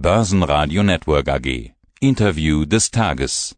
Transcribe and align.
Börsenradio 0.00 0.84
Network 0.84 1.28
AG. 1.28 1.72
Interview 1.98 2.64
des 2.64 2.92
Tages. 2.92 3.56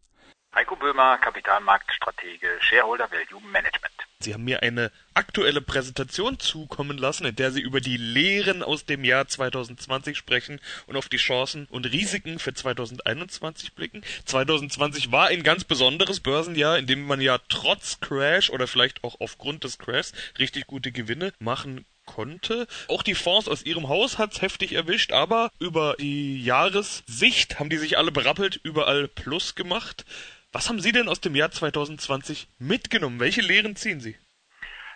Heiko 0.55 0.75
Böhmer, 0.75 1.19
Kapitalmarktstratege, 1.19 2.47
Shareholder 2.61 3.11
Value 3.11 3.39
Management. 3.51 3.93
Sie 4.21 4.33
haben 4.33 4.45
mir 4.45 4.63
eine 4.63 4.91
aktuelle 5.13 5.61
Präsentation 5.61 6.39
zukommen 6.39 6.97
lassen, 6.97 7.27
in 7.27 7.35
der 7.35 7.51
Sie 7.51 7.61
über 7.61 7.79
die 7.79 7.97
Lehren 7.97 8.63
aus 8.63 8.85
dem 8.85 9.03
Jahr 9.03 9.27
2020 9.27 10.17
sprechen 10.17 10.59
und 10.87 10.97
auf 10.97 11.09
die 11.09 11.17
Chancen 11.17 11.67
und 11.69 11.85
Risiken 11.85 12.39
für 12.39 12.55
2021 12.55 13.75
blicken. 13.75 14.01
2020 14.25 15.11
war 15.11 15.27
ein 15.27 15.43
ganz 15.43 15.63
besonderes 15.63 16.21
Börsenjahr, 16.21 16.79
in 16.79 16.87
dem 16.87 17.05
man 17.05 17.21
ja 17.21 17.37
trotz 17.49 17.99
Crash 17.99 18.49
oder 18.49 18.65
vielleicht 18.65 19.03
auch 19.03 19.19
aufgrund 19.19 19.63
des 19.63 19.77
Crashs 19.77 20.11
richtig 20.39 20.65
gute 20.65 20.91
Gewinne 20.91 21.33
machen 21.37 21.85
konnte. 22.13 22.67
Auch 22.87 23.03
die 23.03 23.15
Fonds 23.15 23.47
aus 23.47 23.63
ihrem 23.63 23.87
Haus 23.87 24.17
hat's 24.17 24.41
heftig 24.41 24.73
erwischt, 24.73 25.11
aber 25.13 25.49
über 25.59 25.95
die 25.99 26.43
Jahressicht 26.43 27.59
haben 27.59 27.69
die 27.69 27.77
sich 27.77 27.97
alle 27.97 28.11
berappelt, 28.11 28.59
überall 28.63 29.07
Plus 29.07 29.55
gemacht. 29.55 30.05
Was 30.51 30.67
haben 30.67 30.81
Sie 30.81 30.91
denn 30.91 31.07
aus 31.07 31.21
dem 31.21 31.35
Jahr 31.35 31.51
2020 31.51 32.47
mitgenommen? 32.59 33.19
Welche 33.19 33.41
Lehren 33.41 33.75
ziehen 33.77 34.01
Sie? 34.01 34.17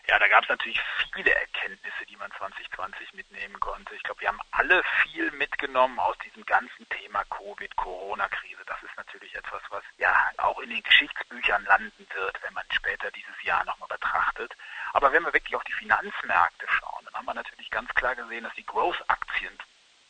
Ja, 0.08 0.20
da 0.20 0.28
gab 0.28 0.44
es 0.44 0.50
natürlich 0.50 0.80
viele 1.16 1.34
Erkenntnisse, 1.34 2.06
die 2.08 2.16
man 2.18 2.32
2020 2.38 3.14
mitnehmen 3.14 3.60
konnte. 3.60 3.96
Ich 3.96 4.04
glaube, 4.04 4.22
wir 4.22 4.28
haben 4.28 4.42
alle 4.52 4.84
viel 5.02 5.32
mitgenommen 5.32 5.98
aus 5.98 6.16
diesem 6.20 6.46
ganzen 6.46 6.88
Thema 6.90 7.24
Covid, 7.26 7.76
Corona-Krise. 7.76 8.64
Das 8.68 8.84
ist 8.84 8.96
natürlich 8.98 9.34
etwas, 9.34 9.62
was 9.70 9.84
ja 9.98 10.14
auch 10.38 10.60
in 10.60 10.70
den 10.70 10.84
Geschichtsbüchern 10.84 11.66
landen 11.66 12.06
wird, 12.14 12.44
wenn 12.44 12.54
man 12.54 12.66
später 12.70 13.10
dieses 13.12 13.44
Jahr 13.44 13.66
nochmal 13.66 13.90
betrachtet. 13.90 14.54
Aber 14.94 15.12
wenn 15.12 15.24
wir 15.24 15.34
wirklich 15.34 15.56
auf 15.56 15.64
die 15.64 15.74
Finanzmärkte 15.74 16.68
schauen, 16.70 16.95
haben 17.16 17.26
wir 17.26 17.34
natürlich 17.34 17.70
ganz 17.72 17.90
klar 17.96 18.16
gesehen, 18.16 18.44
dass 18.44 18.54
die 18.56 18.66
Growth-Aktien 18.66 19.58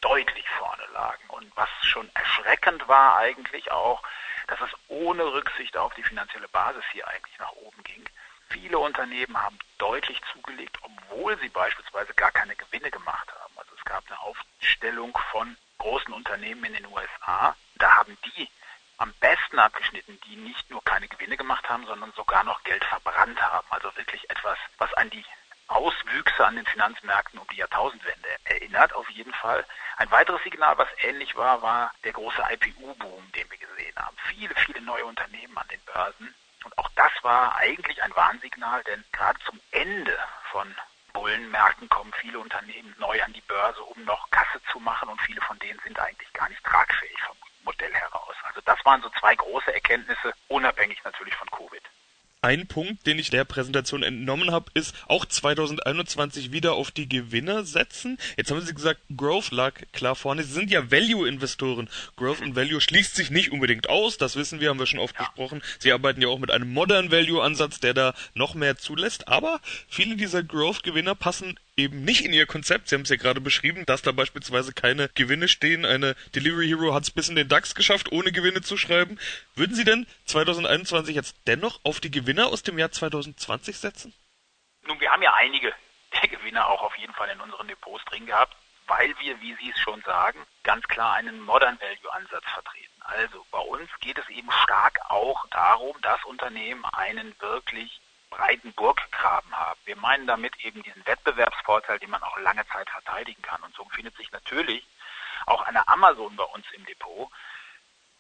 deutlich 0.02 0.48
vorne 0.50 0.84
lagen. 0.94 1.24
Und 1.30 1.56
was 1.56 1.70
schon 1.82 2.10
erschreckend 2.14 2.88
war 2.88 3.18
eigentlich 3.18 3.72
auch, 3.72 4.02
dass 4.48 4.60
es 4.62 4.72
ohne 4.88 5.24
Rücksicht 5.24 5.78
auf 5.78 5.94
die 5.96 6.04
finanzielle 6.04 6.48
Basis 6.50 6.84
hier 6.92 7.08
eigentlich 7.08 7.38
nach 7.40 7.52
oben 7.54 7.84
ging. 7.84 8.04
Viele 8.50 8.78
Unternehmen 8.78 9.42
haben 9.42 9.58
deutlich 9.78 10.22
zugelegt, 10.32 10.78
obwohl 10.82 11.38
sie 11.40 11.50
beispielsweise 11.50 12.14
gar 12.14 12.32
keine 12.32 12.56
Gewinne 12.56 12.92
gemacht 12.92 13.28
haben. 13.42 13.54
Also 13.58 13.72
es 13.76 13.84
gab 13.86 14.04
eine 14.08 14.20
Aufstellung 14.20 15.18
von 15.32 15.58
großen 15.80 16.14
Unternehmen 16.14 16.66
in 16.66 16.74
den 16.74 16.88
USA. 16.88 17.56
Da 17.76 17.92
haben 17.96 18.18
die 18.26 18.50
am 18.98 19.12
besten 19.20 19.60
abgeschnitten, 19.60 20.20
die 20.28 20.36
nicht 20.38 20.70
nur 20.70 20.84
keine 20.84 21.08
Gewinne 21.08 21.38
gemacht 21.38 21.68
haben, 21.68 21.86
sondern 21.86 22.12
sogar 22.14 22.44
noch 22.44 22.64
Geld 22.64 22.84
verbrannt 22.86 23.42
haben. 23.42 23.68
Also 23.72 23.96
wirklich 23.98 24.30
etwas, 24.30 24.58
was 24.78 24.94
an 24.94 25.10
die 25.10 25.26
Auswüchse 25.68 26.46
an 26.46 26.56
den 26.56 26.66
Finanzmärkten 26.66 27.40
um 27.40 27.48
die 27.48 27.58
Jahrtausendwende 27.58 28.30
erinnert, 28.46 28.94
auf 28.94 29.10
jeden 29.10 29.34
Fall. 29.34 29.66
Ein 29.98 30.12
weiteres 30.12 30.44
Signal, 30.44 30.78
was 30.78 30.88
ähnlich 31.00 31.36
war, 31.36 31.62
war 31.62 31.92
der 32.04 32.14
große 32.14 32.44
IPU-Boom, 32.52 33.32
den 33.32 33.50
wir 33.50 33.58
gesehen 33.58 33.96
haben. 33.98 34.16
Viele, 34.28 34.54
viele 34.56 34.82
neue 34.82 35.06
Unternehmen 35.06 35.58
an 35.58 35.68
den 35.70 35.82
Börsen. 35.82 36.34
Und 36.64 36.78
auch 36.78 36.90
das 36.96 37.12
war 37.22 37.56
eigentlich 37.56 38.02
ein 38.04 38.16
Warnsignal, 38.16 38.84
denn 38.84 39.04
gerade 39.12 39.40
zum 39.46 39.60
Ende 39.72 40.18
von 40.52 40.76
Bullenmärkten 41.14 41.88
kommen 41.90 42.12
viele 42.20 42.40
Unternehmen 42.40 42.94
neu 43.00 43.22
an 43.24 43.34
die 43.34 43.42
Börse, 43.42 43.82
um 43.84 44.04
noch 44.04 44.30
Kasse 44.32 44.62
zu 44.72 44.80
machen 44.80 45.08
und 45.10 45.22
viele 45.22 45.42
von 45.42 45.58
denen 45.60 45.80
sind 45.80 45.98
eigentlich 46.00 46.32
gar 46.34 46.50
nicht 46.50 46.64
tragfähig 46.64 47.18
vom 47.22 47.38
Modell 47.64 47.94
heraus. 47.94 48.36
Also 48.44 48.62
das 48.66 48.84
waren 48.84 49.02
so 49.02 49.10
zwei 49.20 49.36
große 49.36 49.74
Erkenntnisse, 49.74 50.34
unabhängig 50.50 51.04
natürlich 51.04 51.36
von 51.36 51.50
Covid. 51.52 51.84
Ein 52.46 52.68
Punkt, 52.68 53.08
den 53.08 53.18
ich 53.18 53.32
der 53.32 53.44
Präsentation 53.44 54.04
entnommen 54.04 54.52
habe, 54.52 54.70
ist 54.76 54.94
auch 55.08 55.26
2021 55.26 56.52
wieder 56.52 56.74
auf 56.74 56.92
die 56.92 57.10
Gewinner 57.10 57.64
setzen. 57.64 58.20
Jetzt 58.38 58.52
haben 58.52 58.62
Sie 58.62 58.76
gesagt, 58.76 59.02
Growth 59.18 59.50
lag 59.50 59.74
klar 59.94 60.16
vorne. 60.16 60.44
Sie 60.44 60.54
sind 60.54 60.70
ja 60.70 60.92
Value-Investoren. 60.92 61.90
Growth 62.18 62.42
und 62.42 62.56
Value 62.56 62.80
schließt 62.80 63.16
sich 63.16 63.32
nicht 63.32 63.52
unbedingt 63.52 63.90
aus, 63.90 64.20
das 64.20 64.36
wissen 64.36 64.60
wir, 64.60 64.70
haben 64.70 64.78
wir 64.78 64.86
schon 64.86 65.00
oft 65.00 65.16
ja. 65.16 65.22
gesprochen. 65.26 65.64
Sie 65.80 65.92
arbeiten 65.92 66.22
ja 66.22 66.28
auch 66.28 66.38
mit 66.38 66.52
einem 66.52 66.72
Modern 66.72 67.10
Value-Ansatz, 67.10 67.80
der 67.80 67.96
da 67.96 68.14
noch 68.36 68.54
mehr 68.54 68.78
zulässt. 68.78 69.28
Aber 69.28 69.60
viele 69.88 70.16
dieser 70.16 70.44
Growth-Gewinner 70.44 71.16
passen 71.16 71.58
eben 71.78 72.04
nicht 72.04 72.26
in 72.26 72.34
ihr 72.34 72.46
Konzept. 72.46 72.90
Sie 72.90 72.96
haben 72.96 73.02
es 73.02 73.10
ja 73.10 73.18
gerade 73.18 73.42
beschrieben, 73.42 73.86
dass 73.86 74.02
da 74.02 74.12
beispielsweise 74.12 74.74
keine 74.74 75.10
Gewinne 75.10 75.48
stehen. 75.48 75.86
Eine 75.86 76.16
Delivery 76.34 76.68
Hero 76.68 76.94
hat 76.94 77.04
es 77.04 77.12
bis 77.12 77.30
in 77.30 77.36
den 77.36 77.50
DAX 77.50 77.76
geschafft, 77.76 78.12
ohne 78.12 78.32
Gewinne 78.32 78.62
zu 78.62 78.78
schreiben. 78.78 79.20
Würden 79.56 79.76
Sie 79.76 79.84
denn 79.84 80.08
2021 80.26 81.16
jetzt 81.16 81.36
dennoch 81.48 81.80
auf 81.84 82.00
die 82.00 82.12
Gewinner 82.12 82.48
aus 82.48 82.64
dem 82.64 82.80
Jahr 82.80 82.92
2020 82.92 83.78
setzen? 83.78 84.14
Nun, 84.84 85.00
wir 85.00 85.12
haben 85.12 85.22
ja 85.22 85.34
einige 85.34 85.74
der 86.22 86.30
Gewinner 86.30 86.70
auch 86.70 86.82
auf 86.82 86.96
jeden 86.98 87.14
Fall 87.14 87.30
in 87.30 87.42
unseren 87.42 87.68
Depots 87.68 88.06
drin 88.06 88.26
gehabt, 88.26 88.56
weil 88.88 89.14
wir, 89.20 89.42
wie 89.42 89.56
Sie 89.56 89.72
es 89.72 89.80
schon 89.80 90.02
sagen, 90.04 90.40
ganz 90.64 90.88
klar 90.88 91.16
einen 91.16 91.42
Modern 91.42 91.80
Value 91.80 92.14
Ansatz 92.14 92.46
vertreten. 92.54 92.94
Also 93.02 93.46
bei 93.52 93.60
uns 93.60 93.90
geht 94.00 94.18
es 94.18 94.30
eben 94.30 94.50
stark 94.64 95.00
auch 95.10 95.46
darum, 95.50 95.96
dass 96.02 96.24
Unternehmen 96.24 96.86
einen 96.86 97.36
wirklich 97.40 98.00
breiten 98.30 98.74
haben. 98.78 99.02
Wir 99.86 99.96
meinen 99.96 100.28
damit 100.28 100.58
eben 100.66 100.82
diesen 100.84 101.06
Wettbewerbsvorteil, 101.06 102.00
den 102.00 102.10
man 102.10 102.24
auch 102.24 102.38
lange 102.40 102.68
Zeit 102.68 102.90
verteidigen 102.90 103.42
kann. 103.42 103.62
Und 103.62 103.76
so 103.76 103.88
findet 103.90 104.16
sich 104.18 104.32
natürlich 104.32 104.86
auch 105.46 105.62
eine 105.64 105.88
Amazon 105.88 106.36
bei 106.36 106.44
uns 106.44 106.66
im 106.72 106.86
Depot, 106.86 107.30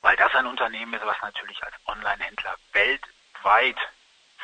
weil 0.01 0.15
das 0.17 0.33
ein 0.35 0.45
Unternehmen 0.45 0.93
ist, 0.93 1.05
was 1.05 1.19
natürlich 1.21 1.63
als 1.63 1.75
Online-Händler 1.87 2.55
weltweit 2.73 3.77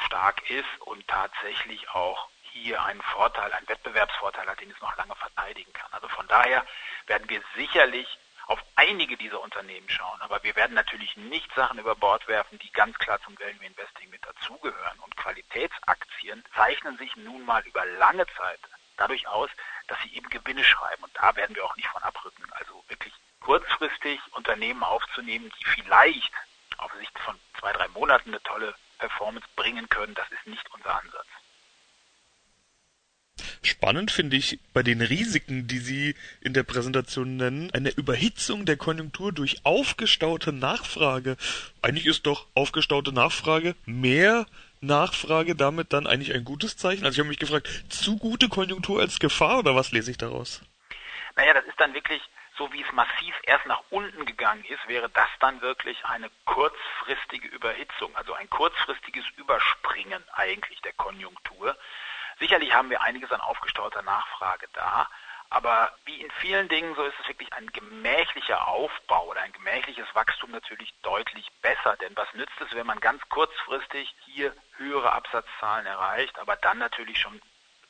stark 0.05 0.49
ist 0.49 0.81
und 0.81 1.07
tatsächlich 1.07 1.89
auch 1.91 2.27
hier 2.41 2.83
einen 2.83 3.01
Vorteil, 3.01 3.53
einen 3.53 3.69
Wettbewerbsvorteil 3.69 4.47
hat, 4.47 4.59
den 4.59 4.71
es 4.71 4.81
noch 4.81 4.95
lange 4.97 5.15
verteidigen 5.15 5.71
kann. 5.73 5.91
Also 5.93 6.07
von 6.09 6.27
daher 6.27 6.65
werden 7.05 7.29
wir 7.29 7.41
sicherlich 7.55 8.07
auf 8.47 8.59
einige 8.75 9.17
dieser 9.17 9.41
Unternehmen 9.41 9.89
schauen. 9.89 10.21
Aber 10.21 10.43
wir 10.43 10.55
werden 10.55 10.73
natürlich 10.73 11.15
nicht 11.17 11.53
Sachen 11.53 11.79
über 11.79 11.95
Bord 11.95 12.27
werfen, 12.27 12.59
die 12.59 12.71
ganz 12.71 12.97
klar 12.97 13.19
zum 13.23 13.37
Value 13.39 13.65
Investing 13.65 14.09
mit 14.09 14.25
dazugehören. 14.25 14.99
Und 14.99 15.15
Qualitätsaktien 15.17 16.43
zeichnen 16.55 16.97
sich 16.97 17.15
nun 17.15 17.45
mal 17.45 17.63
über 17.65 17.85
lange 17.85 18.25
Zeit 18.37 18.59
dadurch 18.97 19.27
aus, 19.27 19.49
dass 19.87 19.99
sie 20.03 20.15
eben 20.15 20.29
Gewinne 20.29 20.63
schreiben. 20.63 21.03
Und 21.03 21.15
da 21.15 21.35
werden 21.35 21.55
wir 21.55 21.65
auch 21.65 21.75
nicht 21.75 21.87
von 21.87 22.03
abrücken. 22.03 22.43
Also 22.51 22.83
wirklich 22.87 23.13
kurzfristig 23.39 24.19
Unternehmen 24.33 24.83
aufzunehmen, 24.83 25.51
die 25.59 25.65
vielleicht 25.65 26.31
auf 26.77 26.91
Sicht 26.93 27.17
von 27.19 27.39
zwei, 27.59 27.71
drei 27.73 27.87
Monaten 27.89 28.29
eine 28.29 28.43
tolle 28.43 28.75
Performance 28.99 29.47
bringen 29.55 29.89
können, 29.89 30.13
das 30.13 30.29
ist 30.31 30.45
nicht 30.45 30.71
unser 30.73 30.95
Ansatz. 30.95 31.10
Spannend 33.81 34.11
finde 34.11 34.37
ich 34.37 34.59
bei 34.75 34.83
den 34.83 35.01
Risiken, 35.01 35.65
die 35.65 35.79
Sie 35.79 36.15
in 36.39 36.53
der 36.53 36.61
Präsentation 36.61 37.37
nennen, 37.37 37.71
eine 37.73 37.89
Überhitzung 37.89 38.67
der 38.67 38.77
Konjunktur 38.77 39.31
durch 39.31 39.65
aufgestaute 39.65 40.53
Nachfrage. 40.53 41.35
Eigentlich 41.81 42.05
ist 42.05 42.27
doch 42.27 42.45
aufgestaute 42.53 43.11
Nachfrage 43.11 43.75
mehr 43.87 44.45
Nachfrage 44.81 45.55
damit 45.55 45.93
dann 45.93 46.05
eigentlich 46.05 46.31
ein 46.35 46.45
gutes 46.45 46.77
Zeichen? 46.77 47.05
Also 47.05 47.15
ich 47.15 47.19
habe 47.21 47.29
mich 47.29 47.39
gefragt, 47.39 47.67
zu 47.89 48.17
gute 48.17 48.49
Konjunktur 48.49 49.01
als 49.01 49.17
Gefahr 49.17 49.57
oder 49.57 49.75
was 49.75 49.91
lese 49.91 50.11
ich 50.11 50.17
daraus? 50.19 50.61
Naja, 51.35 51.55
das 51.55 51.65
ist 51.65 51.79
dann 51.79 51.95
wirklich 51.95 52.21
so 52.59 52.71
wie 52.71 52.83
es 52.83 52.91
massiv 52.91 53.33
erst 53.43 53.65
nach 53.65 53.81
unten 53.89 54.27
gegangen 54.27 54.63
ist, 54.65 54.87
wäre 54.87 55.09
das 55.09 55.29
dann 55.39 55.59
wirklich 55.61 55.97
eine 56.05 56.29
kurzfristige 56.45 57.47
Überhitzung, 57.47 58.15
also 58.15 58.33
ein 58.33 58.47
kurzfristiges 58.51 59.25
Überspringen 59.37 60.23
eigentlich 60.33 60.79
der 60.81 60.93
Konjunktur. 60.93 61.75
Sicherlich 62.41 62.73
haben 62.73 62.89
wir 62.89 63.03
einiges 63.03 63.31
an 63.31 63.39
aufgestauter 63.39 64.01
Nachfrage 64.01 64.67
da, 64.73 65.07
aber 65.51 65.95
wie 66.05 66.19
in 66.21 66.31
vielen 66.39 66.67
Dingen, 66.69 66.95
so 66.95 67.03
ist 67.03 67.13
es 67.21 67.27
wirklich 67.27 67.53
ein 67.53 67.67
gemächlicher 67.67 68.67
Aufbau 68.67 69.27
oder 69.27 69.41
ein 69.41 69.51
gemächliches 69.51 70.07
Wachstum 70.15 70.49
natürlich 70.49 70.91
deutlich 71.03 71.51
besser. 71.61 71.97
Denn 71.97 72.17
was 72.17 72.33
nützt 72.33 72.59
es, 72.59 72.73
wenn 72.73 72.87
man 72.87 72.99
ganz 72.99 73.21
kurzfristig 73.29 74.11
hier 74.25 74.55
höhere 74.77 75.11
Absatzzahlen 75.11 75.85
erreicht, 75.85 76.39
aber 76.39 76.55
dann 76.55 76.79
natürlich 76.79 77.19
schon 77.19 77.39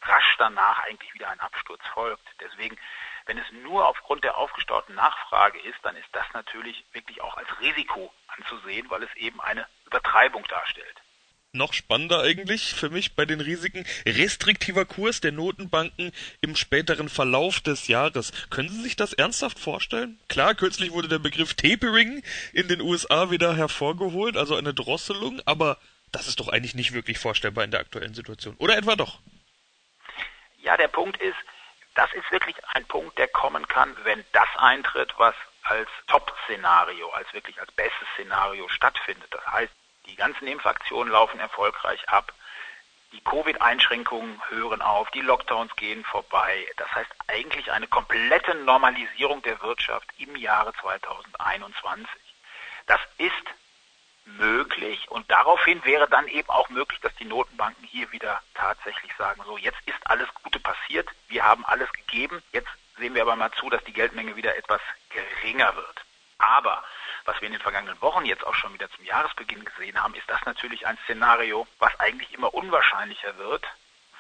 rasch 0.02 0.36
danach 0.38 0.84
eigentlich 0.84 1.14
wieder 1.14 1.30
ein 1.30 1.40
Absturz 1.40 1.82
folgt. 1.94 2.28
Deswegen, 2.42 2.78
wenn 3.28 3.38
es 3.38 3.50
nur 3.54 3.88
aufgrund 3.88 4.26
der 4.26 4.36
aufgestauten 4.36 4.96
Nachfrage 4.96 5.62
ist, 5.62 5.80
dann 5.84 5.96
ist 5.96 6.10
das 6.12 6.26
natürlich 6.34 6.84
wirklich 6.92 7.22
auch 7.22 7.38
als 7.38 7.48
Risiko 7.62 8.14
anzusehen, 8.28 8.90
weil 8.90 9.04
es 9.04 9.16
eben 9.16 9.40
eine 9.40 9.66
Übertreibung 9.86 10.44
darstellt 10.50 11.02
noch 11.54 11.74
spannender 11.74 12.22
eigentlich 12.22 12.74
für 12.74 12.90
mich 12.90 13.16
bei 13.16 13.26
den 13.26 13.42
Risiken 13.42 13.86
restriktiver 14.06 14.86
Kurs 14.86 15.20
der 15.20 15.34
Notenbanken 15.34 16.14
im 16.40 16.56
späteren 16.56 17.10
Verlauf 17.10 17.60
des 17.60 17.88
Jahres. 17.88 18.32
Können 18.50 18.70
Sie 18.70 18.82
sich 18.82 18.96
das 18.96 19.14
ernsthaft 19.14 19.60
vorstellen? 19.60 20.18
Klar, 20.30 20.56
kürzlich 20.56 20.92
wurde 20.92 21.10
der 21.10 21.20
Begriff 21.20 21.54
Tapering 21.54 22.24
in 22.54 22.68
den 22.70 22.80
USA 22.80 23.32
wieder 23.32 23.56
hervorgeholt, 23.56 24.38
also 24.38 24.56
eine 24.56 24.74
Drosselung, 24.74 25.42
aber 25.46 25.78
das 26.14 26.28
ist 26.28 26.40
doch 26.40 26.48
eigentlich 26.48 26.76
nicht 26.76 26.94
wirklich 26.94 27.20
vorstellbar 27.20 27.66
in 27.66 27.72
der 27.72 27.82
aktuellen 27.82 28.14
Situation. 28.14 28.56
Oder 28.58 28.78
etwa 28.78 28.96
doch? 28.96 29.20
Ja, 30.60 30.78
der 30.78 30.88
Punkt 30.88 31.22
ist, 31.22 31.38
das 31.96 32.12
ist 32.14 32.32
wirklich 32.32 32.56
ein 32.70 32.86
Punkt, 32.86 33.18
der 33.18 33.28
kommen 33.28 33.68
kann, 33.68 33.94
wenn 34.04 34.24
das 34.32 34.48
eintritt, 34.56 35.14
was 35.18 35.36
als 35.64 35.90
Top-Szenario, 36.08 37.10
als 37.10 37.32
wirklich 37.34 37.60
als 37.60 37.72
bestes 37.74 38.08
Szenario 38.14 38.68
stattfindet. 38.70 39.28
Das 39.32 39.46
heißt, 39.48 39.72
die 40.06 40.16
ganzen 40.16 40.48
Impfaktionen 40.48 41.12
laufen 41.12 41.40
erfolgreich 41.40 42.08
ab. 42.10 42.34
Die 43.12 43.22
Covid-Einschränkungen 43.22 44.42
hören 44.50 44.82
auf, 44.82 45.12
die 45.12 45.22
Lockdowns 45.22 45.76
gehen 45.76 46.06
vorbei. 46.06 46.66
Das 46.78 46.90
heißt 46.96 47.12
eigentlich 47.28 47.72
eine 47.72 47.88
komplette 47.88 48.56
Normalisierung 48.56 49.42
der 49.42 49.62
Wirtschaft 49.62 50.08
im 50.18 50.36
Jahre 50.38 50.74
2021. 50.82 52.08
Das 52.86 53.02
ist 53.18 53.34
möglich 54.26 55.10
und 55.10 55.30
daraufhin 55.30 55.84
wäre 55.84 56.08
dann 56.08 56.28
eben 56.28 56.50
auch 56.50 56.70
möglich, 56.70 57.00
dass 57.02 57.14
die 57.16 57.26
Notenbanken 57.26 57.86
hier 57.86 58.12
wieder 58.12 58.42
tatsächlich 58.54 59.12
sagen, 59.18 59.42
so 59.46 59.58
jetzt 59.58 59.80
ist 59.86 60.00
alles 60.06 60.28
Gute 60.44 60.60
passiert, 60.60 61.10
wir 61.28 61.44
haben 61.44 61.66
alles 61.66 61.92
gegeben, 61.92 62.42
jetzt 62.52 62.70
sehen 62.98 63.16
wir 63.16 63.24
aber 63.24 63.36
mal 63.36 63.52
zu, 63.52 63.70
dass 63.70 63.84
die 63.84 63.94
Geldmenge 63.94 64.36
wieder 64.36 64.56
etwas 64.56 64.82
geringer 65.10 65.76
wird. 65.76 66.02
Aber 66.42 66.84
was 67.26 67.40
wir 67.40 67.48
in 67.48 67.54
den 67.54 67.62
vergangenen 67.62 68.02
Wochen 68.02 68.26
jetzt 68.26 68.46
auch 68.46 68.56
schon 68.56 68.74
wieder 68.74 68.90
zum 68.92 69.06
Jahresbeginn 69.06 69.64
gesehen 69.64 70.02
haben, 70.02 70.16
ist 70.16 70.28
das 70.28 70.44
natürlich 70.46 70.88
ein 70.88 70.98
Szenario, 71.04 71.68
was 71.80 71.98
eigentlich 72.00 72.34
immer 72.34 72.54
unwahrscheinlicher 72.54 73.38
wird, 73.38 73.66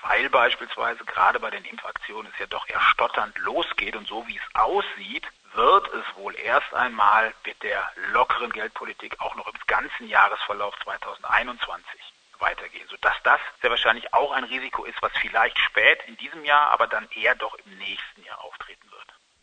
weil 0.03 0.29
beispielsweise 0.29 1.03
gerade 1.05 1.39
bei 1.39 1.49
den 1.49 1.65
Impfaktionen 1.65 2.31
es 2.31 2.39
ja 2.39 2.45
doch 2.45 2.67
eher 2.69 2.81
stotternd 2.81 3.37
losgeht 3.39 3.95
und 3.95 4.07
so 4.07 4.25
wie 4.27 4.37
es 4.37 4.55
aussieht, 4.55 5.27
wird 5.53 5.87
es 5.93 6.15
wohl 6.15 6.35
erst 6.35 6.73
einmal 6.73 7.33
mit 7.43 7.61
der 7.63 7.91
lockeren 8.13 8.51
Geldpolitik 8.51 9.19
auch 9.19 9.35
noch 9.35 9.47
im 9.47 9.59
ganzen 9.67 10.07
Jahresverlauf 10.07 10.75
2021 10.83 11.99
weitergehen, 12.39 12.87
sodass 12.87 13.15
das 13.23 13.39
sehr 13.61 13.69
wahrscheinlich 13.71 14.13
auch 14.13 14.31
ein 14.31 14.45
Risiko 14.45 14.85
ist, 14.85 15.01
was 15.01 15.11
vielleicht 15.19 15.57
spät 15.59 15.99
in 16.07 16.17
diesem 16.17 16.45
Jahr, 16.45 16.69
aber 16.69 16.87
dann 16.87 17.09
eher 17.11 17.35
doch 17.35 17.55
im 17.65 17.77
nächsten 17.77 18.23
Jahr 18.23 18.41
auftreten. 18.43 18.90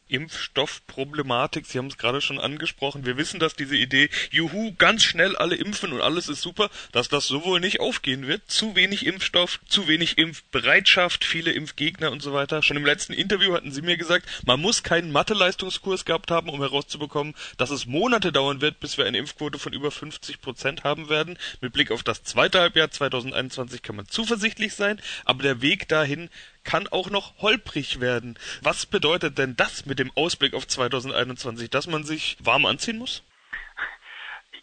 Impfstoffproblematik, 0.08 1.66
Sie 1.66 1.78
haben 1.78 1.86
es 1.86 1.98
gerade 1.98 2.20
schon 2.20 2.38
angesprochen. 2.38 3.06
Wir 3.06 3.16
wissen, 3.16 3.40
dass 3.40 3.54
diese 3.54 3.76
Idee, 3.76 4.10
juhu, 4.30 4.74
ganz 4.76 5.02
schnell 5.04 5.36
alle 5.36 5.56
impfen 5.56 5.92
und 5.92 6.00
alles 6.00 6.28
ist 6.28 6.42
super, 6.42 6.70
dass 6.92 7.08
das 7.08 7.26
so 7.26 7.44
wohl 7.44 7.60
nicht 7.60 7.80
aufgehen 7.80 8.26
wird. 8.26 8.42
Zu 8.50 8.74
wenig 8.74 9.06
Impfstoff, 9.06 9.60
zu 9.68 9.88
wenig 9.88 10.18
Impfbereitschaft, 10.18 11.24
viele 11.24 11.52
Impfgegner 11.52 12.10
und 12.10 12.22
so 12.22 12.32
weiter. 12.32 12.62
Schon 12.62 12.76
im 12.76 12.86
letzten 12.86 13.12
Interview 13.12 13.54
hatten 13.54 13.72
Sie 13.72 13.82
mir 13.82 13.96
gesagt, 13.96 14.26
man 14.44 14.60
muss 14.60 14.82
keinen 14.82 15.12
Mathe-Leistungskurs 15.12 16.04
gehabt 16.04 16.30
haben, 16.30 16.48
um 16.48 16.60
herauszubekommen, 16.60 17.34
dass 17.56 17.70
es 17.70 17.86
Monate 17.86 18.32
dauern 18.32 18.60
wird, 18.60 18.80
bis 18.80 18.98
wir 18.98 19.06
eine 19.06 19.18
Impfquote 19.18 19.58
von 19.58 19.72
über 19.72 19.90
50 19.90 20.40
Prozent 20.40 20.84
haben 20.84 21.08
werden. 21.08 21.38
Mit 21.60 21.72
Blick 21.72 21.90
auf 21.90 22.02
das 22.02 22.22
zweite 22.22 22.60
Halbjahr 22.60 22.90
2021 22.90 23.82
kann 23.82 23.96
man 23.96 24.08
zuversichtlich 24.08 24.74
sein, 24.74 25.00
aber 25.24 25.42
der 25.42 25.62
Weg 25.62 25.88
dahin 25.88 26.30
kann 26.68 26.86
auch 26.88 27.08
noch 27.08 27.32
holprig 27.40 27.98
werden. 27.98 28.38
Was 28.62 28.84
bedeutet 28.84 29.38
denn 29.38 29.56
das 29.56 29.86
mit 29.86 29.98
dem 29.98 30.12
Ausblick 30.14 30.52
auf 30.52 30.68
2021, 30.68 31.70
dass 31.70 31.86
man 31.86 32.04
sich 32.04 32.36
warm 32.40 32.66
anziehen 32.66 32.98
muss? 32.98 33.22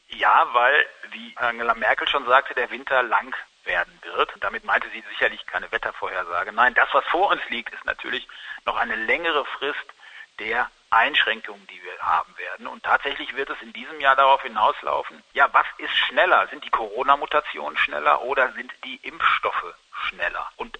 Ja, 0.10 0.48
weil, 0.54 0.86
wie 1.12 1.36
Angela 1.36 1.74
Merkel 1.74 2.08
schon 2.08 2.28
sagte, 2.28 2.54
der 2.54 2.70
Winter 2.70 3.02
lang 3.02 3.36
werden 3.64 4.00
wird. 4.04 4.32
damit 4.42 4.64
meinte 4.66 4.88
sie 4.94 5.04
sicherlich 5.10 5.44
keine 5.48 5.72
Wettervorhersage. 5.72 6.54
Nein, 6.54 6.76
das, 6.76 6.88
was 6.94 7.04
vor 7.06 7.32
uns 7.32 7.42
liegt, 7.50 7.74
ist 7.74 7.84
natürlich 7.86 8.28
noch 8.68 8.78
eine 8.78 8.96
längere 8.96 9.44
Frist 9.58 9.88
der 10.38 10.70
Einschränkungen, 10.92 11.66
die 11.66 11.82
wir 11.82 11.98
haben 12.00 12.38
werden. 12.38 12.68
Und 12.68 12.84
tatsächlich 12.84 13.36
wird 13.36 13.50
es 13.50 13.60
in 13.64 13.74
diesem 13.74 14.00
Jahr 14.00 14.16
darauf 14.16 14.44
hinauslaufen, 14.44 15.24
ja, 15.34 15.52
was 15.52 15.66
ist 15.80 15.98
schneller? 15.98 16.48
Sind 16.50 16.64
die 16.64 16.70
Corona-Mutationen 16.70 17.78
schneller 17.80 18.22
oder 18.22 18.54
sind 18.54 18.72
die 18.84 18.98
Impfstoffe 18.98 19.74
schneller? 20.08 20.52
Und 20.58 20.78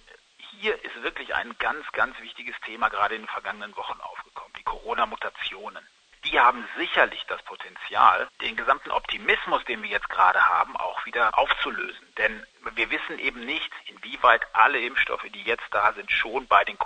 hier 0.60 0.82
ist 0.84 1.02
wirklich 1.02 1.34
ein 1.34 1.56
ganz, 1.58 1.84
ganz 1.92 2.18
wichtiges 2.20 2.54
Thema 2.64 2.88
gerade 2.88 3.14
in 3.14 3.22
den 3.22 3.28
vergangenen 3.28 3.76
Wochen 3.76 4.00
aufgekommen, 4.00 4.52
die 4.58 4.62
Corona-Mutationen. 4.62 5.86
Die 6.24 6.40
haben 6.40 6.66
sicherlich 6.76 7.24
das 7.28 7.40
Potenzial, 7.42 8.28
den 8.40 8.56
gesamten 8.56 8.90
Optimismus, 8.90 9.64
den 9.66 9.82
wir 9.82 9.90
jetzt 9.90 10.08
gerade 10.08 10.44
haben, 10.48 10.76
auch 10.76 11.04
wieder 11.06 11.38
aufzulösen. 11.38 12.06
Denn 12.18 12.44
wir 12.74 12.90
wissen 12.90 13.18
eben 13.18 13.44
nicht, 13.44 13.70
inwieweit 13.86 14.42
alle 14.54 14.80
Impfstoffe, 14.80 15.26
die 15.32 15.42
jetzt 15.42 15.68
da 15.70 15.92
sind, 15.92 16.10
schon 16.10 16.46
bei 16.48 16.64
den 16.64 16.76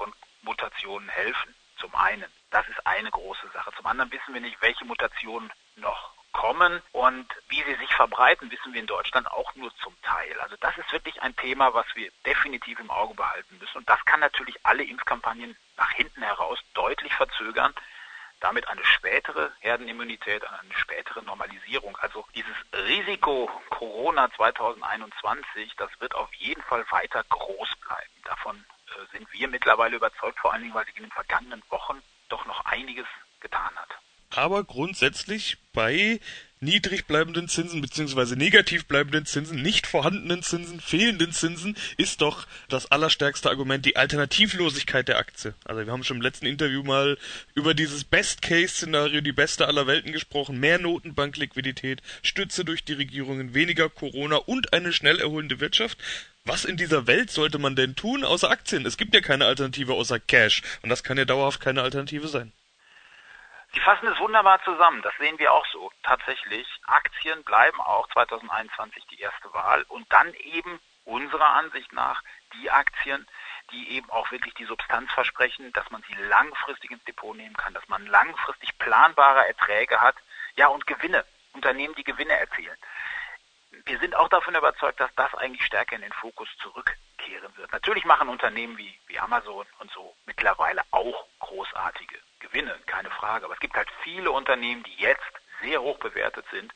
Mutationen 0.42 1.08
helfen. 1.08 1.54
Zum 1.78 1.94
einen. 1.94 2.26
Das 2.50 2.68
ist 2.68 2.86
eine 2.86 3.10
große 3.10 3.48
Sache. 3.54 3.72
Zum 3.76 3.86
anderen 3.86 4.12
wissen 4.12 4.34
wir 4.34 4.40
nicht, 4.40 4.60
welche 4.60 4.84
Mutationen 4.84 5.50
noch 5.76 6.09
kommen 6.40 6.80
und 6.92 7.26
wie 7.48 7.62
sie 7.64 7.74
sich 7.74 7.94
verbreiten, 7.94 8.50
wissen 8.50 8.72
wir 8.72 8.80
in 8.80 8.86
Deutschland 8.86 9.30
auch 9.30 9.54
nur 9.56 9.76
zum 9.76 9.94
Teil. 10.00 10.40
Also 10.40 10.56
das 10.60 10.76
ist 10.78 10.90
wirklich 10.90 11.20
ein 11.20 11.36
Thema, 11.36 11.74
was 11.74 11.84
wir 11.94 12.10
definitiv 12.24 12.80
im 12.80 12.90
Auge 12.90 13.12
behalten 13.12 13.58
müssen 13.58 13.76
und 13.76 13.88
das 13.90 14.02
kann 14.06 14.20
natürlich 14.20 14.56
alle 14.62 14.82
Impfkampagnen 14.82 15.54
nach 15.76 15.90
hinten 15.90 16.22
heraus 16.22 16.58
deutlich 16.72 17.12
verzögern, 17.14 17.74
damit 18.40 18.66
eine 18.68 18.82
spätere 18.86 19.52
Herdenimmunität, 19.60 20.42
eine 20.46 20.72
spätere 20.72 21.20
Normalisierung. 21.22 21.94
Also 21.98 22.24
dieses 22.34 22.56
Risiko 22.72 23.50
Corona 23.68 24.32
2021, 24.32 25.74
das 25.76 25.90
wird 26.00 26.14
auf 26.14 26.32
jeden 26.32 26.62
Fall 26.62 26.86
weiter 26.90 27.22
groß 27.28 27.68
bleiben. 27.86 28.14
Davon 28.24 28.56
äh, 28.56 29.14
sind 29.14 29.30
wir 29.30 29.46
mittlerweile 29.46 29.96
überzeugt, 29.96 30.38
vor 30.38 30.54
allen 30.54 30.62
Dingen, 30.62 30.74
weil 30.74 30.86
sich 30.86 30.96
in 30.96 31.02
den 31.02 31.12
vergangenen 31.12 31.62
Wochen 31.68 32.02
doch 32.30 32.46
noch 32.46 32.64
einiges 32.64 33.06
getan 33.40 33.76
hat 33.76 33.90
aber 34.30 34.64
grundsätzlich 34.64 35.58
bei 35.72 36.20
niedrig 36.60 37.06
bleibenden 37.06 37.48
Zinsen 37.48 37.80
beziehungsweise 37.80 38.36
negativ 38.36 38.84
bleibenden 38.84 39.24
Zinsen, 39.24 39.62
nicht 39.62 39.86
vorhandenen 39.86 40.42
Zinsen, 40.42 40.80
fehlenden 40.80 41.32
Zinsen 41.32 41.74
ist 41.96 42.20
doch 42.20 42.46
das 42.68 42.92
allerstärkste 42.92 43.48
Argument 43.48 43.86
die 43.86 43.96
Alternativlosigkeit 43.96 45.08
der 45.08 45.18
Aktie. 45.18 45.54
Also 45.64 45.86
wir 45.86 45.92
haben 45.92 46.04
schon 46.04 46.18
im 46.18 46.22
letzten 46.22 46.46
Interview 46.46 46.82
mal 46.82 47.16
über 47.54 47.72
dieses 47.72 48.04
Best-Case-Szenario, 48.04 49.22
die 49.22 49.32
beste 49.32 49.66
aller 49.66 49.86
Welten 49.86 50.12
gesprochen, 50.12 50.60
mehr 50.60 50.78
Notenbankliquidität, 50.78 52.02
Stütze 52.22 52.64
durch 52.64 52.84
die 52.84 52.92
Regierungen, 52.92 53.54
weniger 53.54 53.88
Corona 53.88 54.36
und 54.36 54.74
eine 54.74 54.92
schnell 54.92 55.18
erholende 55.18 55.60
Wirtschaft. 55.60 55.98
Was 56.44 56.64
in 56.64 56.76
dieser 56.76 57.06
Welt 57.06 57.30
sollte 57.30 57.58
man 57.58 57.76
denn 57.76 57.96
tun 57.96 58.24
außer 58.24 58.50
Aktien? 58.50 58.84
Es 58.84 58.96
gibt 58.96 59.14
ja 59.14 59.20
keine 59.20 59.46
Alternative 59.46 59.94
außer 59.94 60.20
Cash 60.20 60.62
und 60.82 60.90
das 60.90 61.02
kann 61.02 61.16
ja 61.16 61.24
dauerhaft 61.24 61.60
keine 61.60 61.82
Alternative 61.82 62.28
sein. 62.28 62.52
Sie 63.72 63.80
fassen 63.80 64.08
es 64.08 64.18
wunderbar 64.18 64.62
zusammen. 64.64 65.02
Das 65.02 65.14
sehen 65.18 65.38
wir 65.38 65.52
auch 65.52 65.66
so. 65.66 65.90
Tatsächlich, 66.02 66.66
Aktien 66.86 67.42
bleiben 67.44 67.80
auch 67.80 68.08
2021 68.08 69.06
die 69.06 69.20
erste 69.20 69.52
Wahl 69.52 69.82
und 69.84 70.10
dann 70.12 70.32
eben 70.34 70.80
unserer 71.04 71.50
Ansicht 71.50 71.92
nach 71.92 72.22
die 72.54 72.70
Aktien, 72.70 73.26
die 73.72 73.90
eben 73.92 74.10
auch 74.10 74.30
wirklich 74.30 74.54
die 74.54 74.64
Substanz 74.64 75.10
versprechen, 75.12 75.72
dass 75.72 75.88
man 75.90 76.02
sie 76.08 76.14
langfristig 76.14 76.90
ins 76.90 77.04
Depot 77.04 77.36
nehmen 77.36 77.56
kann, 77.56 77.74
dass 77.74 77.86
man 77.88 78.06
langfristig 78.06 78.76
planbare 78.78 79.46
Erträge 79.46 80.00
hat, 80.00 80.16
ja 80.56 80.66
und 80.66 80.86
Gewinne, 80.86 81.24
Unternehmen, 81.52 81.94
die 81.94 82.04
Gewinne 82.04 82.36
erzielen. 82.36 82.76
Wir 83.84 83.98
sind 83.98 84.16
auch 84.16 84.28
davon 84.28 84.54
überzeugt, 84.54 85.00
dass 85.00 85.14
das 85.14 85.34
eigentlich 85.34 85.64
stärker 85.64 85.96
in 85.96 86.02
den 86.02 86.12
Fokus 86.12 86.48
zurückkehren 87.20 87.56
wird. 87.56 87.72
Natürlich 87.72 88.04
machen 88.04 88.28
Unternehmen 88.28 88.76
wie, 88.78 88.94
wie 89.06 89.18
Amazon 89.18 89.66
und 89.78 89.90
so 89.92 90.14
mittlerweile 90.26 90.82
auch 90.90 91.26
großartige 91.40 92.18
Gewinne, 92.40 92.78
keine 92.86 93.10
Frage. 93.10 93.44
Aber 93.44 93.54
es 93.54 93.60
gibt 93.60 93.76
halt 93.76 93.88
viele 94.02 94.30
Unternehmen, 94.30 94.82
die 94.84 94.94
jetzt 94.96 95.32
sehr 95.62 95.80
hoch 95.82 95.98
bewertet 95.98 96.46
sind, 96.50 96.72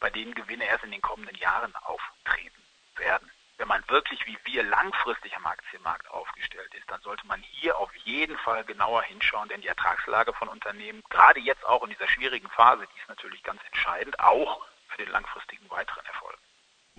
bei 0.00 0.10
denen 0.10 0.34
Gewinne 0.34 0.64
erst 0.64 0.84
in 0.84 0.90
den 0.90 1.02
kommenden 1.02 1.36
Jahren 1.36 1.74
auftreten 1.76 2.62
werden. 2.96 3.30
Wenn 3.58 3.68
man 3.68 3.84
wirklich 3.88 4.26
wie 4.26 4.38
wir 4.44 4.64
langfristig 4.64 5.36
am 5.36 5.46
Aktienmarkt 5.46 6.10
aufgestellt 6.10 6.74
ist, 6.74 6.90
dann 6.90 7.00
sollte 7.02 7.26
man 7.26 7.40
hier 7.42 7.78
auf 7.78 7.94
jeden 7.96 8.36
Fall 8.38 8.64
genauer 8.64 9.02
hinschauen, 9.02 9.48
denn 9.48 9.60
die 9.60 9.68
Ertragslage 9.68 10.32
von 10.32 10.48
Unternehmen, 10.48 11.02
gerade 11.10 11.38
jetzt 11.40 11.64
auch 11.64 11.84
in 11.84 11.90
dieser 11.90 12.08
schwierigen 12.08 12.48
Phase, 12.48 12.88
die 12.92 13.00
ist 13.00 13.08
natürlich 13.08 13.42
ganz 13.42 13.62
entscheidend, 13.66 14.18
auch 14.18 14.66
für 14.88 15.04
den 15.04 15.12
langfristigen 15.12 15.51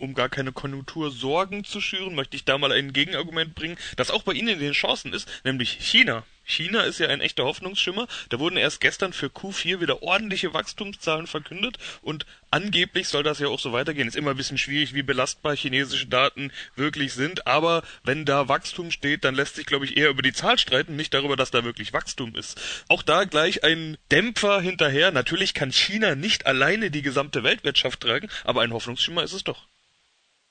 um 0.03 0.13
gar 0.13 0.29
keine 0.29 0.51
Konjunktursorgen 0.51 1.63
zu 1.63 1.79
schüren, 1.81 2.13
möchte 2.13 2.36
ich 2.36 2.45
da 2.45 2.57
mal 2.57 2.72
ein 2.72 2.93
Gegenargument 2.93 3.55
bringen, 3.55 3.77
das 3.95 4.12
auch 4.12 4.24
bei 4.24 4.33
Ihnen 4.33 4.50
in 4.50 4.60
den 4.60 4.74
Chancen 4.74 5.13
ist, 5.13 5.27
nämlich 5.43 5.72
China. 5.79 6.24
China 6.43 6.81
ist 6.81 7.00
ja 7.00 7.07
ein 7.07 7.22
echter 7.22 7.45
Hoffnungsschimmer. 7.45 8.07
Da 8.29 8.39
wurden 8.39 8.57
erst 8.57 8.81
gestern 8.81 9.13
für 9.13 9.27
Q4 9.27 9.79
wieder 9.79 10.03
ordentliche 10.03 10.53
Wachstumszahlen 10.53 11.27
verkündet 11.27 11.77
und 12.01 12.25
angeblich 12.51 13.07
soll 13.07 13.24
das 13.24 13.39
ja 13.39 13.48
auch 13.48 13.60
so 13.60 13.72
weitergehen. 13.72 14.07
Ist 14.07 14.17
immer 14.17 14.31
ein 14.31 14.38
bisschen 14.38 14.57
schwierig, 14.57 14.93
wie 14.93 15.03
belastbar 15.03 15.55
chinesische 15.55 16.07
Daten 16.07 16.51
wirklich 16.75 17.13
sind, 17.13 17.48
aber 17.48 17.83
wenn 18.03 18.25
da 18.25 18.48
Wachstum 18.50 18.91
steht, 18.91 19.24
dann 19.24 19.36
lässt 19.36 19.55
sich, 19.55 19.65
glaube 19.65 19.86
ich, 19.86 19.98
eher 19.98 20.10
über 20.10 20.22
die 20.22 20.33
Zahl 20.33 20.57
streiten, 20.57 20.95
nicht 20.95 21.13
darüber, 21.13 21.36
dass 21.36 21.51
da 21.51 21.63
wirklich 21.63 21.93
Wachstum 21.93 22.36
ist. 22.36 22.60
Auch 22.89 23.03
da 23.03 23.24
gleich 23.24 23.63
ein 23.63 23.98
Dämpfer 24.12 24.62
hinterher. 24.62 25.12
Natürlich 25.12 25.53
kann 25.53 25.72
China 25.72 26.15
nicht 26.15 26.45
alleine 26.45 26.91
die 26.91 27.01
gesamte 27.01 27.43
Weltwirtschaft 27.43 28.01
tragen, 28.01 28.29
aber 28.43 28.62
ein 28.62 28.74
Hoffnungsschimmer 28.74 29.24
ist 29.24 29.33
es 29.33 29.43
doch. 29.43 29.67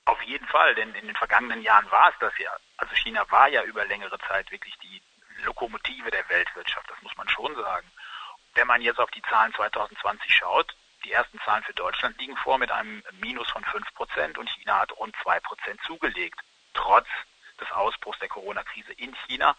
Auf 0.05 0.21
jeden 0.23 0.47
Fall, 0.47 0.75
denn 0.75 0.93
in 0.95 1.07
den 1.07 1.15
vergangenen 1.15 1.61
Jahren 1.61 1.89
war 1.91 2.09
es 2.09 2.15
das 2.19 2.37
ja. 2.37 2.51
Also 2.77 2.93
China 2.95 3.25
war 3.29 3.47
ja 3.47 3.63
über 3.63 3.85
längere 3.85 4.19
Zeit 4.19 4.51
wirklich 4.51 4.77
die 4.79 5.01
Lokomotive 5.43 6.11
der 6.11 6.27
Weltwirtschaft, 6.29 6.89
das 6.89 7.01
muss 7.01 7.15
man 7.17 7.27
schon 7.29 7.55
sagen. 7.55 7.89
Wenn 8.53 8.67
man 8.67 8.81
jetzt 8.81 8.99
auf 8.99 9.11
die 9.11 9.21
Zahlen 9.23 9.53
2020 9.53 10.33
schaut, 10.33 10.75
die 11.05 11.11
ersten 11.11 11.39
Zahlen 11.39 11.63
für 11.63 11.73
Deutschland 11.73 12.17
liegen 12.19 12.37
vor 12.37 12.57
mit 12.57 12.71
einem 12.71 13.03
Minus 13.19 13.49
von 13.49 13.63
5% 13.63 14.37
und 14.37 14.49
China 14.49 14.79
hat 14.79 14.91
rund 14.97 15.15
2% 15.17 15.41
zugelegt, 15.85 16.39
trotz 16.73 17.07
des 17.59 17.71
Ausbruchs 17.71 18.19
der 18.19 18.29
Corona-Krise 18.29 18.93
in 18.93 19.15
China, 19.27 19.55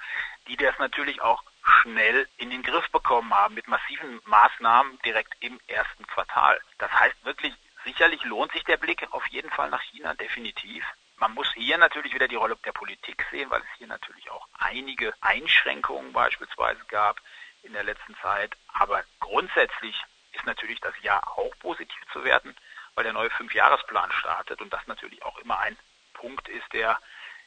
die 0.49 0.57
das 0.57 0.79
natürlich 0.79 1.21
auch 1.21 1.43
schnell 1.63 2.29
in 2.37 2.51
den 2.51 2.63
Griff 2.63 2.91
bekommen 2.91 3.33
haben 3.33 3.55
mit 3.55 3.69
massiven 3.69 4.21
Maßnahmen 4.25 4.99
direkt 5.05 5.35
im 5.41 5.61
ersten 5.67 6.07
Quartal. 6.07 6.61
Das 6.79 6.91
heißt 6.93 7.25
wirklich, 7.25 7.55
sicherlich 7.85 8.23
lohnt 8.25 8.53
sich 8.53 8.65
der 8.65 8.77
Blick 8.77 9.07
auf 9.13 9.27
jeden 9.29 9.51
Fall 9.51 9.71
nach 9.71 9.83
China 9.83 10.15
definitiv. 10.15 10.85
Man 11.17 11.33
muss 11.35 11.53
hier 11.55 11.79
natürlich 11.79 12.13
wieder 12.15 12.29
die 12.29 12.35
Rolle 12.35 12.57
der 12.65 12.73
Politik 12.73 13.25
sehen, 13.31 13.51
weil 13.51 13.61
es 13.61 13.79
hier 13.79 13.87
natürlich 13.87 14.31
auch 14.31 14.49
einige 14.59 15.15
Einschränkungen 15.21 16.13
beispielsweise 16.13 16.85
gab 16.89 17.21
in 17.63 17.73
der 17.73 17.85
letzten 17.85 18.17
Zeit. 18.17 18.57
Aber 18.73 19.03
grundsätzlich 19.21 19.97
ist 20.33 20.45
natürlich 20.45 20.81
das 20.81 20.95
Jahr 21.03 21.39
auch 21.39 21.57
positiv 21.61 22.01
zu 22.13 22.25
werten, 22.25 22.55
weil 22.95 23.05
der 23.05 23.13
neue 23.13 23.31
Fünfjahresplan 23.31 24.11
startet 24.13 24.61
und 24.61 24.73
das 24.73 24.87
natürlich 24.87 25.23
auch 25.23 25.39
immer 25.39 25.59
ein 25.61 25.77
Punkt 26.15 26.49
ist, 26.49 26.73
der 26.73 26.99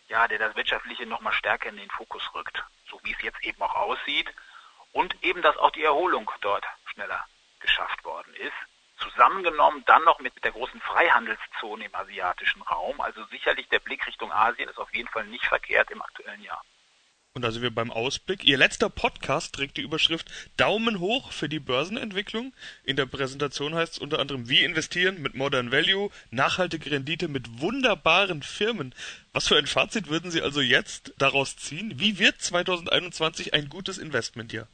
ja, 0.07 0.27
der 0.27 0.39
das 0.39 0.55
Wirtschaftliche 0.55 1.05
nochmal 1.05 1.33
stärker 1.33 1.69
in 1.69 1.77
den 1.77 1.89
Fokus 1.89 2.23
rückt, 2.33 2.63
so 2.89 2.99
wie 3.03 3.11
es 3.13 3.21
jetzt 3.21 3.43
eben 3.43 3.61
auch 3.61 3.75
aussieht 3.75 4.33
und 4.93 5.21
eben, 5.23 5.41
dass 5.41 5.57
auch 5.57 5.71
die 5.71 5.83
Erholung 5.83 6.31
dort 6.41 6.65
schneller 6.85 7.25
geschafft 7.59 8.03
worden 8.05 8.33
ist. 8.35 8.55
Zusammengenommen 8.97 9.83
dann 9.85 10.03
noch 10.03 10.19
mit 10.19 10.33
der 10.43 10.51
großen 10.51 10.81
Freihandelszone 10.81 11.85
im 11.85 11.95
asiatischen 11.95 12.61
Raum. 12.63 12.99
Also 13.01 13.23
sicherlich 13.25 13.67
der 13.69 13.79
Blick 13.79 14.05
Richtung 14.07 14.31
Asien 14.31 14.69
ist 14.69 14.77
auf 14.77 14.93
jeden 14.93 15.09
Fall 15.09 15.25
nicht 15.27 15.45
verkehrt 15.45 15.91
im 15.91 16.01
aktuellen 16.01 16.41
Jahr. 16.41 16.61
Und 17.37 17.43
sind 17.51 17.61
wir 17.61 17.69
beim 17.69 17.91
Ausblick. 17.91 18.45
Ihr 18.45 18.57
letzter 18.57 18.89
Podcast 18.89 19.53
trägt 19.53 19.77
die 19.77 19.83
Überschrift 19.83 20.27
Daumen 20.57 20.99
hoch 20.99 21.31
für 21.31 21.47
die 21.47 21.59
Börsenentwicklung. 21.59 22.51
In 22.83 22.95
der 22.95 23.05
Präsentation 23.05 23.75
heißt 23.75 23.93
es 23.93 23.99
unter 23.99 24.17
anderem, 24.17 24.49
wie 24.49 24.63
investieren 24.63 25.21
mit 25.21 25.35
Modern 25.35 25.71
Value, 25.71 26.09
nachhaltige 26.31 26.89
Rendite 26.89 27.27
mit 27.27 27.61
wunderbaren 27.61 28.41
Firmen. 28.41 28.95
Was 29.33 29.47
für 29.47 29.55
ein 29.55 29.67
Fazit 29.67 30.09
würden 30.09 30.31
Sie 30.31 30.41
also 30.41 30.61
jetzt 30.61 31.13
daraus 31.19 31.55
ziehen? 31.57 31.99
Wie 31.99 32.17
wird 32.17 32.41
2021 32.41 33.53
ein 33.53 33.69
gutes 33.69 33.99
Investmentjahr? 33.99 34.67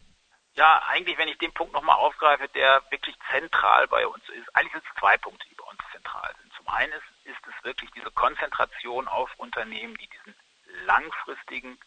Ja, 0.56 0.84
eigentlich, 0.88 1.18
wenn 1.18 1.28
ich 1.28 1.38
den 1.40 1.54
Punkt 1.54 1.74
nochmal 1.74 1.98
aufgreife, 1.98 2.48
der 2.50 2.84
wirklich 2.92 3.16
zentral 3.32 3.88
bei 3.88 4.06
uns 4.06 4.28
ist. 4.30 4.56
Eigentlich 4.56 4.74
sind 4.74 4.84
es 4.88 5.00
zwei 5.00 5.18
Punkte, 5.18 5.48
die 5.50 5.56
bei 5.56 5.64
uns 5.64 5.80
zentral 5.92 6.32
sind. 6.40 6.54
Zum 6.54 6.68
einen 6.68 6.94
ist, 6.94 7.26
ist 7.26 7.48
es 7.48 7.64
wirklich 7.64 7.90
diese 7.92 8.12
Konzentration 8.12 9.08
auf 9.08 9.32
Unternehmen, 9.38 9.96
die 9.98 10.08
diesen 10.08 10.36
langfristigen 10.86 11.80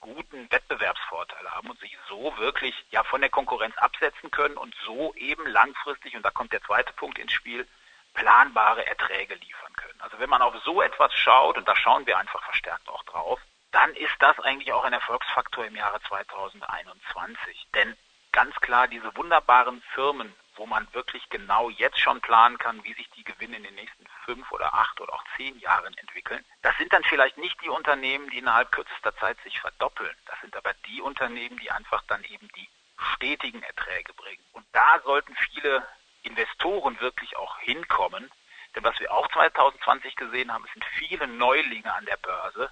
guten 0.00 0.50
Wettbewerbsvorteil 0.50 1.50
haben 1.50 1.70
und 1.70 1.78
sich 1.80 1.96
so 2.08 2.36
wirklich 2.38 2.74
ja 2.90 3.02
von 3.04 3.20
der 3.20 3.30
Konkurrenz 3.30 3.76
absetzen 3.78 4.30
können 4.30 4.56
und 4.56 4.74
so 4.84 5.14
eben 5.14 5.46
langfristig, 5.46 6.14
und 6.14 6.22
da 6.22 6.30
kommt 6.30 6.52
der 6.52 6.62
zweite 6.62 6.92
Punkt 6.92 7.18
ins 7.18 7.32
Spiel, 7.32 7.66
planbare 8.14 8.86
Erträge 8.86 9.34
liefern 9.34 9.72
können. 9.74 10.00
Also 10.00 10.18
wenn 10.18 10.30
man 10.30 10.42
auf 10.42 10.54
so 10.64 10.82
etwas 10.82 11.12
schaut, 11.14 11.56
und 11.56 11.66
da 11.66 11.74
schauen 11.74 12.06
wir 12.06 12.18
einfach 12.18 12.42
verstärkt 12.44 12.88
auch 12.88 13.02
drauf, 13.04 13.40
dann 13.72 13.94
ist 13.94 14.14
das 14.20 14.38
eigentlich 14.40 14.72
auch 14.72 14.84
ein 14.84 14.92
Erfolgsfaktor 14.92 15.64
im 15.64 15.76
Jahre 15.76 16.00
2021. 16.02 17.66
Denn 17.74 17.96
ganz 18.32 18.54
klar, 18.56 18.88
diese 18.88 19.14
wunderbaren 19.16 19.82
Firmen, 19.94 20.34
wo 20.56 20.66
man 20.66 20.86
wirklich 20.92 21.28
genau 21.30 21.70
jetzt 21.70 21.98
schon 21.98 22.20
planen 22.20 22.58
kann, 22.58 22.82
wie 22.84 22.94
sich 22.94 23.08
die 23.10 23.24
Gewinne 23.24 23.56
in 23.56 23.62
den 23.62 23.74
nächsten 23.74 24.06
fünf 24.24 24.50
oder 24.52 24.74
acht 24.74 25.00
oder 25.00 25.14
auch 25.14 25.24
zehn 25.36 25.58
Jahren 25.60 25.96
entwickeln. 25.98 26.44
Das 26.62 26.76
sind 26.78 26.92
dann 26.92 27.04
vielleicht 27.04 27.38
nicht 27.38 27.60
die 27.62 27.68
Unternehmen, 27.68 28.28
die 28.30 28.38
innerhalb 28.38 28.70
kürzester 28.72 29.14
Zeit 29.16 29.38
sich 29.42 29.60
verdoppeln. 29.60 30.14
Das 30.26 30.40
sind 30.40 30.56
aber 30.56 30.74
die 30.86 31.00
Unternehmen, 31.00 31.58
die 31.58 31.70
einfach 31.70 32.02
dann 32.08 32.22
eben 32.24 32.48
die 32.56 32.68
stetigen 33.14 33.62
Erträge 33.62 34.12
bringen. 34.14 34.44
Und 34.52 34.66
da 34.72 35.00
sollten 35.04 35.34
viele 35.36 35.86
Investoren 36.22 37.00
wirklich 37.00 37.36
auch 37.36 37.58
hinkommen. 37.60 38.30
Denn 38.74 38.84
was 38.84 38.98
wir 39.00 39.12
auch 39.12 39.28
2020 39.28 40.16
gesehen 40.16 40.52
haben, 40.52 40.64
es 40.64 40.72
sind 40.72 40.84
viele 40.96 41.26
Neulinge 41.26 41.92
an 41.92 42.06
der 42.06 42.16
Börse, 42.16 42.70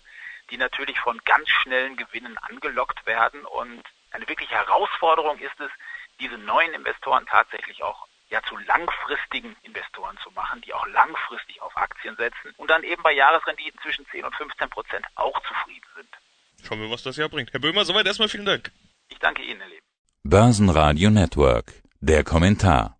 die 0.50 0.56
natürlich 0.56 0.98
von 1.00 1.18
ganz 1.24 1.48
schnellen 1.48 1.96
Gewinnen 1.96 2.38
angelockt 2.38 3.06
werden. 3.06 3.44
Und 3.44 3.82
eine 4.10 4.28
wirkliche 4.28 4.54
Herausforderung 4.54 5.38
ist 5.38 5.58
es, 5.60 5.70
diese 6.20 6.36
neuen 6.38 6.72
Investoren 6.74 7.26
tatsächlich 7.26 7.82
auch 7.82 8.06
ja 8.28 8.40
zu 8.48 8.56
langfristigen 8.56 9.56
Investoren 9.62 10.16
zu 10.22 10.30
machen, 10.30 10.60
die 10.62 10.72
auch 10.72 10.86
langfristig 10.88 11.60
auf 11.62 11.76
Aktien 11.76 12.16
setzen 12.16 12.54
und 12.56 12.70
dann 12.70 12.82
eben 12.84 13.02
bei 13.02 13.12
Jahresrenditen 13.12 13.78
zwischen 13.82 14.06
10 14.06 14.24
und 14.24 14.34
15 14.36 14.70
Prozent 14.70 15.06
auch 15.16 15.40
zufrieden 15.42 15.86
sind. 15.96 16.08
Schauen 16.66 16.80
wir, 16.80 16.90
was 16.90 17.02
das 17.02 17.16
Jahr 17.16 17.28
bringt. 17.28 17.52
Herr 17.52 17.60
Böhmer, 17.60 17.84
soweit 17.84 18.06
erstmal 18.06 18.28
vielen 18.28 18.44
Dank. 18.44 18.70
Ich 19.08 19.18
danke 19.18 19.42
Ihnen, 19.42 19.60
Herr 19.60 19.68
Leben. 19.68 19.84
Börsenradio 20.22 21.10
Network. 21.10 21.72
Der 22.00 22.24
Kommentar. 22.24 22.88